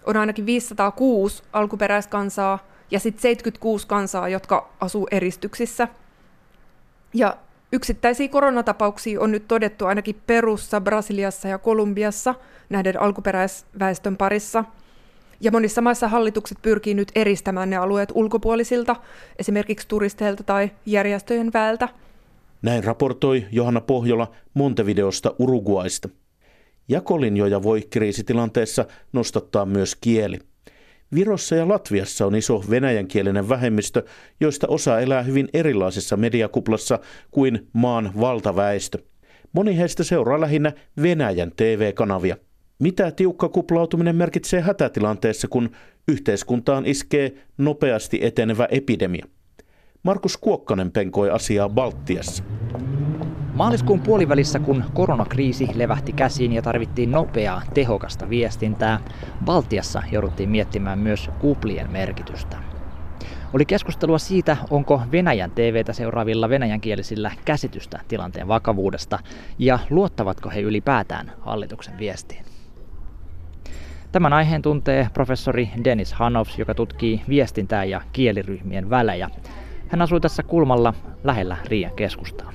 on 0.06 0.16
ainakin 0.16 0.46
506 0.46 1.42
alkuperäiskansaa 1.52 2.58
ja 2.90 3.00
sitten 3.00 3.22
76 3.22 3.86
kansaa, 3.86 4.28
jotka 4.28 4.70
asuu 4.80 5.08
eristyksissä. 5.10 5.88
Ja 7.14 7.36
yksittäisiä 7.72 8.28
koronatapauksia 8.28 9.20
on 9.20 9.32
nyt 9.32 9.48
todettu 9.48 9.86
ainakin 9.86 10.22
Perussa, 10.26 10.80
Brasiliassa 10.80 11.48
ja 11.48 11.58
Kolumbiassa 11.58 12.34
näiden 12.70 13.00
alkuperäisväestön 13.00 14.16
parissa– 14.16 14.64
ja 15.42 15.50
monissa 15.50 15.80
maissa 15.80 16.08
hallitukset 16.08 16.58
pyrkii 16.62 16.94
nyt 16.94 17.12
eristämään 17.14 17.70
ne 17.70 17.76
alueet 17.76 18.12
ulkopuolisilta, 18.14 18.96
esimerkiksi 19.38 19.88
turisteilta 19.88 20.42
tai 20.42 20.70
järjestöjen 20.86 21.52
väeltä. 21.52 21.88
Näin 22.62 22.84
raportoi 22.84 23.46
Johanna 23.50 23.80
Pohjola 23.80 24.30
Montevideosta 24.54 25.34
Uruguaista. 25.38 26.08
Jakolinjoja 26.88 27.62
voi 27.62 27.82
kriisitilanteessa 27.90 28.84
nostattaa 29.12 29.66
myös 29.66 29.96
kieli. 29.96 30.38
Virossa 31.14 31.54
ja 31.54 31.68
Latviassa 31.68 32.26
on 32.26 32.34
iso 32.34 32.64
venäjänkielinen 32.70 33.48
vähemmistö, 33.48 34.04
joista 34.40 34.68
osa 34.68 35.00
elää 35.00 35.22
hyvin 35.22 35.48
erilaisessa 35.54 36.16
mediakuplassa 36.16 36.98
kuin 37.30 37.68
maan 37.72 38.12
valtaväestö. 38.20 38.98
Moni 39.52 39.78
heistä 39.78 40.04
seuraa 40.04 40.40
lähinnä 40.40 40.72
Venäjän 41.02 41.52
TV-kanavia. 41.56 42.36
Mitä 42.78 43.10
tiukka 43.10 43.48
kuplautuminen 43.48 44.16
merkitsee 44.16 44.60
hätätilanteessa, 44.60 45.48
kun 45.48 45.70
yhteiskuntaan 46.08 46.86
iskee 46.86 47.32
nopeasti 47.58 48.18
etenevä 48.22 48.68
epidemia? 48.70 49.26
Markus 50.02 50.36
Kuokkanen 50.36 50.92
penkoi 50.92 51.30
asiaa 51.30 51.68
Baltiassa. 51.68 52.44
Maaliskuun 53.54 54.00
puolivälissä, 54.00 54.58
kun 54.58 54.84
koronakriisi 54.94 55.68
levähti 55.74 56.12
käsiin 56.12 56.52
ja 56.52 56.62
tarvittiin 56.62 57.10
nopeaa, 57.10 57.62
tehokasta 57.74 58.30
viestintää, 58.30 59.00
Baltiassa 59.44 60.02
jouduttiin 60.12 60.48
miettimään 60.48 60.98
myös 60.98 61.30
kuplien 61.40 61.90
merkitystä. 61.90 62.56
Oli 63.52 63.64
keskustelua 63.64 64.18
siitä, 64.18 64.56
onko 64.70 65.02
Venäjän 65.12 65.50
TVtä 65.50 65.92
seuraavilla 65.92 66.48
venäjänkielisillä 66.48 67.30
käsitystä 67.44 68.00
tilanteen 68.08 68.48
vakavuudesta 68.48 69.18
ja 69.58 69.78
luottavatko 69.90 70.50
he 70.50 70.60
ylipäätään 70.60 71.32
hallituksen 71.40 71.98
viestiin. 71.98 72.44
Tämän 74.12 74.32
aiheen 74.32 74.62
tuntee 74.62 75.08
professori 75.14 75.70
Dennis 75.84 76.12
Hanovs, 76.12 76.58
joka 76.58 76.74
tutkii 76.74 77.22
viestintää 77.28 77.84
ja 77.84 78.00
kieliryhmien 78.12 78.90
välejä. 78.90 79.30
Hän 79.88 80.02
asuu 80.02 80.20
tässä 80.20 80.42
kulmalla 80.42 80.94
lähellä 81.24 81.56
Riian 81.68 81.96
keskustaa. 81.96 82.52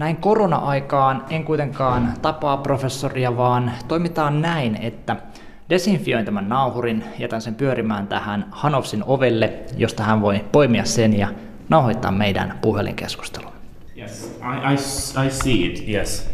Näin 0.00 0.16
korona-aikaan 0.16 1.24
en 1.30 1.44
kuitenkaan 1.44 2.14
tapaa 2.22 2.56
professoria, 2.56 3.36
vaan 3.36 3.72
toimitaan 3.88 4.42
näin, 4.42 4.76
että 4.76 5.16
desinfioin 5.70 6.24
tämän 6.24 6.48
nauhurin, 6.48 7.04
jätän 7.18 7.42
sen 7.42 7.54
pyörimään 7.54 8.06
tähän 8.06 8.46
Hanovsin 8.50 9.04
ovelle, 9.04 9.52
josta 9.76 10.02
hän 10.02 10.20
voi 10.20 10.44
poimia 10.52 10.84
sen 10.84 11.18
ja 11.18 11.28
nauhoittaa 11.68 12.12
meidän 12.12 12.58
puhelinkeskustelun. 12.62 13.52
Yes, 13.98 14.38
I, 14.40 14.72
I, 14.72 15.26
I 15.26 15.30
see 15.30 15.66
it, 15.66 15.88
yes. 15.88 16.30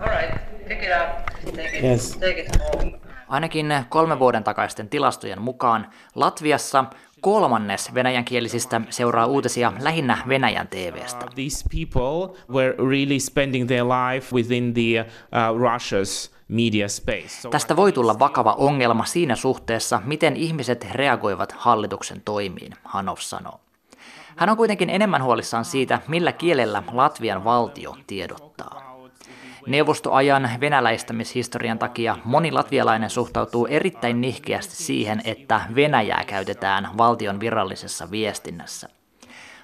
All 0.00 0.08
right. 0.08 0.38
Pick 0.68 0.82
it 0.82 0.90
up. 1.02 1.26
Take 1.56 1.78
it, 1.78 1.84
yes. 1.84 2.16
take 2.16 2.40
it 2.40 2.48
home. 2.58 3.00
Ainakin 3.28 3.74
kolme 3.88 4.18
vuoden 4.18 4.44
takaisten 4.44 4.88
tilastojen 4.88 5.42
mukaan 5.42 5.86
Latviassa 6.14 6.84
kolmannes 7.20 7.94
venäjänkielisistä 7.94 8.80
seuraa 8.90 9.26
uutisia 9.26 9.72
lähinnä 9.80 10.18
Venäjän 10.28 10.68
TVstä. 10.68 11.24
Uh, 11.24 11.34
these 11.34 11.64
people 11.70 12.42
were 12.52 12.74
really 12.88 13.20
spending 13.20 13.66
their 13.66 13.84
life 13.84 14.36
within 14.36 14.74
the 14.74 15.00
uh, 15.00 15.60
Russia's 15.60 16.30
media 16.48 16.88
space. 16.88 17.48
Tästä 17.50 17.76
voi 17.76 17.92
tulla 17.92 18.18
vakava 18.18 18.52
ongelma 18.52 19.04
siinä 19.04 19.36
suhteessa, 19.36 20.02
miten 20.04 20.36
ihmiset 20.36 20.86
reagoivat 20.92 21.52
hallituksen 21.52 22.20
toimiin, 22.24 22.72
Hanov 22.84 23.16
sanoo. 23.18 23.60
Hän 24.36 24.48
on 24.48 24.56
kuitenkin 24.56 24.90
enemmän 24.90 25.22
huolissaan 25.22 25.64
siitä, 25.64 26.00
millä 26.08 26.32
kielellä 26.32 26.82
Latvian 26.92 27.44
valtio 27.44 27.96
tiedottaa. 28.06 28.89
Neuvostoajan 29.66 30.50
venäläistämishistorian 30.60 31.78
takia 31.78 32.16
moni 32.24 32.52
latvialainen 32.52 33.10
suhtautuu 33.10 33.66
erittäin 33.66 34.20
nihkeästi 34.20 34.76
siihen, 34.76 35.22
että 35.24 35.60
Venäjää 35.74 36.24
käytetään 36.26 36.88
valtion 36.98 37.40
virallisessa 37.40 38.10
viestinnässä. 38.10 38.88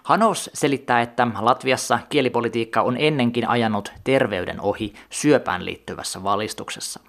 Hanos 0.03 0.51
selittää, 0.55 1.01
että 1.01 1.27
Latviassa 1.41 1.99
kielipolitiikka 2.09 2.83
on 2.83 2.97
ennenkin 2.99 3.49
ajanut 3.49 3.93
terveyden 4.05 4.61
ohi 4.61 4.95
syöpään 5.11 5.65
liittyvässä 5.65 6.23
valistuksessa. 6.23 7.01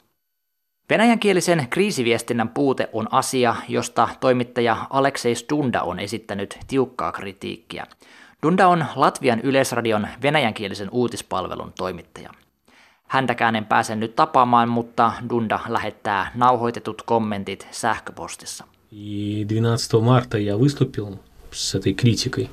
Venäjänkielisen 0.89 1.67
kriisiviestinnän 1.69 2.49
puute 2.49 2.89
on 2.93 3.07
asia, 3.11 3.55
josta 3.67 4.09
toimittaja 4.19 4.77
Aleksei 4.89 5.35
Stunda 5.35 5.81
on 5.81 5.99
esittänyt 5.99 6.59
tiukkaa 6.67 7.11
kritiikkiä. 7.11 7.85
Dunda 8.43 8.67
on 8.67 8.85
Latvian 8.95 9.39
yleisradion 9.39 10.07
venäjänkielisen 10.21 10.89
uutispalvelun 10.91 11.73
toimittaja. 11.77 12.29
Häntäkään 13.08 13.56
en 13.56 13.66
pääse 13.66 13.96
nyt 13.96 14.16
tapaamaan, 14.16 14.68
mutta 14.68 15.12
Dunda 15.30 15.60
lähettää 15.68 16.32
nauhoitetut 16.34 17.02
kommentit 17.02 17.68
sähköpostissa. 17.70 18.64
12 19.48 20.00
marta 20.00 20.38
я 20.38 20.56
выступил 20.58 21.18
с 21.50 21.74
этой 21.74 21.94
критикой. 21.94 22.48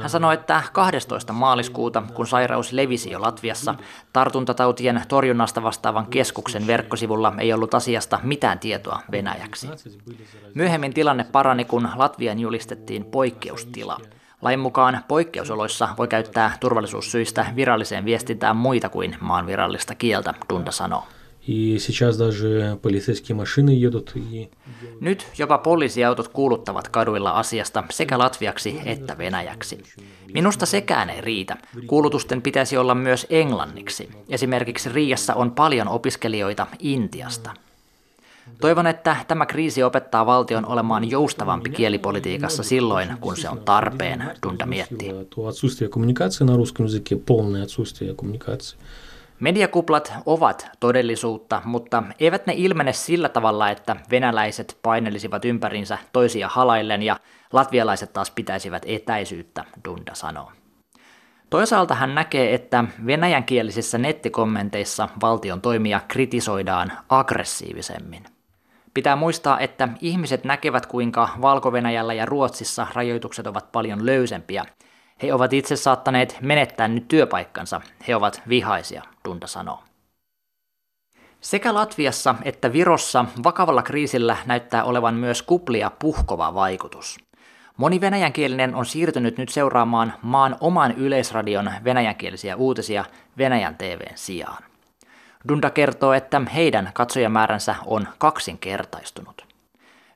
Hän 0.00 0.10
sanoi, 0.10 0.34
että 0.34 0.62
12. 0.72 1.32
maaliskuuta, 1.32 2.02
kun 2.14 2.26
sairaus 2.26 2.72
levisi 2.72 3.10
jo 3.10 3.20
Latviassa, 3.20 3.74
tartuntatautien 4.12 5.02
torjunnasta 5.08 5.62
vastaavan 5.62 6.06
keskuksen 6.06 6.66
verkkosivulla 6.66 7.32
ei 7.38 7.52
ollut 7.52 7.74
asiasta 7.74 8.20
mitään 8.22 8.58
tietoa 8.58 9.00
venäjäksi. 9.10 9.68
Myöhemmin 10.54 10.94
tilanne 10.94 11.24
parani, 11.24 11.64
kun 11.64 11.88
Latvian 11.96 12.38
julistettiin 12.38 13.04
poikkeustila. 13.04 14.00
Lain 14.41 14.59
mukaan 14.59 15.03
poikkeusoloissa 15.07 15.89
voi 15.97 16.07
käyttää 16.07 16.57
turvallisuussyistä 16.59 17.45
viralliseen 17.55 18.05
viestintään 18.05 18.57
muita 18.57 18.89
kuin 18.89 19.15
maan 19.19 19.47
virallista 19.47 19.95
kieltä, 19.95 20.33
Dunda 20.49 20.71
sanoo. 20.71 21.03
Nyt 25.01 25.27
jopa 25.37 25.57
poliisiautot 25.57 26.27
kuuluttavat 26.27 26.87
kaduilla 26.87 27.31
asiasta 27.31 27.83
sekä 27.89 28.17
latviaksi 28.17 28.81
että 28.85 29.17
venäjäksi. 29.17 29.83
Minusta 30.33 30.65
sekään 30.65 31.09
ei 31.09 31.21
riitä. 31.21 31.57
Kuulutusten 31.87 32.41
pitäisi 32.41 32.77
olla 32.77 32.95
myös 32.95 33.27
englanniksi. 33.29 34.09
Esimerkiksi 34.29 34.89
Riassa 34.89 35.33
on 35.33 35.51
paljon 35.51 35.87
opiskelijoita 35.87 36.67
Intiasta. 36.79 37.53
Toivon, 38.61 38.87
että 38.87 39.15
tämä 39.27 39.45
kriisi 39.45 39.83
opettaa 39.83 40.25
valtion 40.25 40.65
olemaan 40.65 41.09
joustavampi 41.09 41.69
kielipolitiikassa 41.69 42.63
silloin, 42.63 43.17
kun 43.21 43.37
se 43.37 43.49
on 43.49 43.59
tarpeen, 43.59 44.31
Dunda 44.43 44.65
miettii. 44.65 45.13
Mediakuplat 49.39 50.13
ovat 50.25 50.67
todellisuutta, 50.79 51.61
mutta 51.65 52.03
eivät 52.19 52.47
ne 52.47 52.53
ilmene 52.57 52.93
sillä 52.93 53.29
tavalla, 53.29 53.69
että 53.69 53.95
venäläiset 54.11 54.77
painelisivat 54.81 55.45
ympärinsä 55.45 55.97
toisia 56.13 56.47
halaillen 56.47 57.03
ja 57.03 57.19
latvialaiset 57.53 58.13
taas 58.13 58.31
pitäisivät 58.31 58.83
etäisyyttä, 58.85 59.65
Dunda 59.85 60.15
sanoo. 60.15 60.51
Toisaalta 61.49 61.95
hän 61.95 62.15
näkee, 62.15 62.53
että 62.53 62.83
venäjänkielisissä 63.05 63.97
nettikommenteissa 63.97 65.09
valtion 65.21 65.61
toimia 65.61 66.01
kritisoidaan 66.07 66.91
aggressiivisemmin. 67.09 68.36
Pitää 68.97 69.15
muistaa, 69.15 69.59
että 69.59 69.89
ihmiset 70.01 70.43
näkevät 70.43 70.85
kuinka 70.85 71.29
valko 71.41 71.71
ja 72.15 72.25
Ruotsissa 72.25 72.87
rajoitukset 72.93 73.47
ovat 73.47 73.71
paljon 73.71 74.05
löysempiä– 74.05 74.65
he 75.21 75.33
ovat 75.33 75.53
itse 75.53 75.75
saattaneet 75.75 76.37
menettää 76.41 76.87
nyt 76.87 77.07
työpaikkansa. 77.07 77.81
He 78.07 78.15
ovat 78.15 78.41
vihaisia, 78.49 79.03
Dunda 79.25 79.47
sanoo. 79.47 79.83
Sekä 81.41 81.73
Latviassa 81.73 82.35
että 82.43 82.73
Virossa 82.73 83.25
vakavalla 83.43 83.83
kriisillä 83.83 84.37
näyttää 84.45 84.83
olevan 84.83 85.15
myös 85.15 85.41
kuplia 85.41 85.91
puhkova 85.99 86.53
vaikutus. 86.53 87.17
Moni 87.77 88.01
venäjänkielinen 88.01 88.75
on 88.75 88.85
siirtynyt 88.85 89.37
nyt 89.37 89.49
seuraamaan 89.49 90.13
maan 90.21 90.55
oman 90.59 90.91
yleisradion 90.91 91.71
venäjänkielisiä 91.83 92.55
uutisia 92.55 93.05
Venäjän 93.37 93.75
TVn 93.75 94.15
sijaan. 94.15 94.63
Dunda 95.49 95.69
kertoo, 95.69 96.13
että 96.13 96.41
heidän 96.55 96.89
katsojamääränsä 96.93 97.75
on 97.85 98.07
kaksinkertaistunut. 98.17 99.45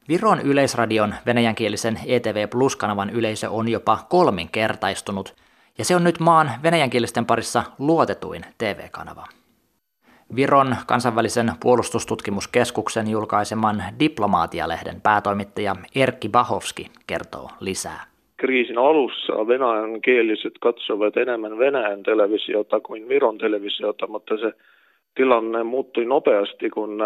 Viron 0.09 0.41
yleisradion 0.41 1.15
venäjänkielisen 1.25 1.99
ETV 2.05 2.49
Plus-kanavan 2.49 3.09
yleisö 3.09 3.49
on 3.49 3.67
jopa 3.67 3.99
kolminkertaistunut, 4.09 5.35
ja 5.77 5.85
se 5.85 5.95
on 5.95 6.03
nyt 6.03 6.19
maan 6.19 6.51
venäjänkielisten 6.63 7.25
parissa 7.25 7.63
luotetuin 7.79 8.41
TV-kanava. 8.57 9.25
Viron 10.35 10.75
kansainvälisen 10.87 11.51
puolustustutkimuskeskuksen 11.59 13.09
julkaiseman 13.09 13.83
Diplomaatialehden 13.99 15.01
päätoimittaja 15.01 15.75
Erkki 15.95 16.29
Bahovski 16.29 16.91
kertoo 17.07 17.49
lisää. 17.59 18.03
Kriisin 18.37 18.77
alussa 18.77 19.33
venäjänkieliset 19.47 20.53
katsovat 20.61 21.17
enemmän 21.17 21.57
Venäjän 21.57 22.03
televisiota 22.03 22.79
kuin 22.79 23.09
Viron 23.09 23.37
televisiota, 23.37 24.07
mutta 24.07 24.37
se 24.37 24.53
tilanne 25.15 25.63
muuttui 25.63 26.05
nopeasti, 26.05 26.69
kun 26.69 26.99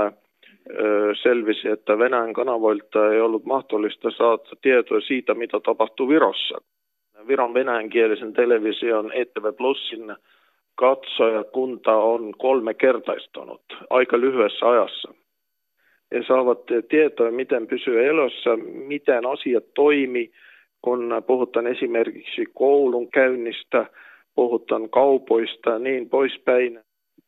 selvisi, 1.24 1.68
että 1.68 1.98
Venäjän 2.00 2.34
kanavoilta 2.34 3.14
ei 3.14 3.22
ollut 3.22 3.46
mahdollista 3.46 4.12
saada 4.12 4.44
tietoa 4.62 5.02
siitä, 5.02 5.34
mitä 5.34 5.60
tapahtuu 5.60 6.10
Virossa. 6.10 6.58
Viron 7.28 7.54
venäjänkielisen 7.54 8.34
television 8.34 9.12
ETV 9.12 9.54
Plusin 9.58 10.16
katsojakunta 10.76 11.96
on 11.96 12.34
kolme 12.38 12.74
kertaistunut 12.74 13.62
aika 13.90 14.20
lyhyessä 14.20 14.70
ajassa. 14.70 15.14
He 16.12 16.24
saavat 16.28 16.60
tietoa, 16.90 17.32
miten 17.32 17.68
pysyä 17.68 18.02
elossa, 18.02 18.58
miten 18.88 19.26
asiat 19.26 19.64
toimii, 19.76 20.32
kun 20.82 21.24
puhutaan 21.28 21.68
esimerkiksi 21.68 22.46
koulun 22.54 23.12
käynnistä, 23.12 23.86
puhutaan 24.36 24.90
kaupoista 24.90 25.70
ja 25.70 25.80
niin 25.80 26.10
poispäin. 26.10 26.80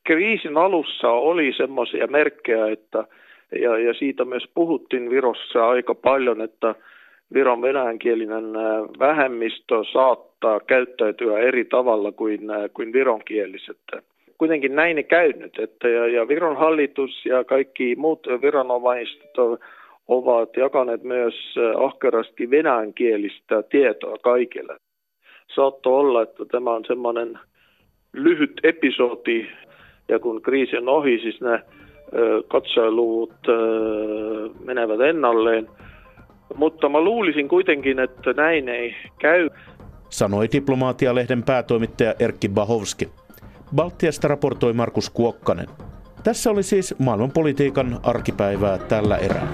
Kriisin 0.07 0.57
alussa 0.57 1.09
oli 1.09 1.53
semmoisia 1.57 2.07
merkkejä, 2.07 2.67
että 2.67 3.03
ja, 3.61 3.77
ja 3.77 3.93
siitä 3.93 4.25
myös 4.25 4.43
puhuttiin 4.53 5.09
Virossa 5.09 5.69
aika 5.69 5.95
paljon, 5.95 6.41
että 6.41 6.75
Viron 7.33 7.61
venäjänkielinen 7.61 8.43
vähemmistö 8.99 9.75
saattaa 9.93 10.59
käyttäytyä 10.59 11.39
eri 11.39 11.65
tavalla 11.65 12.11
kuin, 12.11 12.39
kuin 12.73 12.93
vironkieliset. 12.93 13.77
Kuitenkin 14.37 14.75
näin 14.75 14.97
ei 14.97 15.03
käynyt, 15.03 15.59
että 15.59 15.87
ja, 15.87 16.07
ja 16.07 16.27
Viron 16.27 16.57
hallitus 16.57 17.25
ja 17.25 17.43
kaikki 17.43 17.95
muut 17.95 18.27
viranomaiset 18.41 19.31
ovat 20.07 20.57
jakaneet 20.57 21.03
myös 21.03 21.55
ahkerasti 21.77 22.49
venäjänkielistä 22.49 23.63
tietoa 23.63 24.17
kaikille. 24.17 24.77
Saattoi 25.55 25.99
olla, 25.99 26.21
että 26.21 26.45
tämä 26.45 26.71
on 26.71 26.85
semmoinen 26.87 27.39
lyhyt 28.13 28.59
episodi, 28.63 29.47
ja 30.09 30.19
kun 30.19 30.41
kriisi 30.41 30.77
on 30.77 30.89
ohi, 30.89 31.19
siis 31.19 31.41
nämä 31.41 31.59
katseluvut 32.47 33.33
menevät 34.65 34.99
ennalleen. 34.99 35.67
Mutta 36.55 36.89
mä 36.89 37.01
luulisin 37.01 37.47
kuitenkin, 37.47 37.99
että 37.99 38.33
näin 38.33 38.69
ei 38.69 38.95
käy. 39.19 39.49
Sanoi 40.09 40.47
Diplomaatialehden 40.51 41.43
päätoimittaja 41.43 42.13
Erkki 42.19 42.49
Bahovski. 42.49 43.09
Baltiasta 43.75 44.27
raportoi 44.27 44.73
Markus 44.73 45.09
Kuokkanen. 45.09 45.67
Tässä 46.23 46.51
oli 46.51 46.63
siis 46.63 46.99
maailmanpolitiikan 46.99 47.99
arkipäivää 48.03 48.77
tällä 48.77 49.17
erää. 49.17 49.47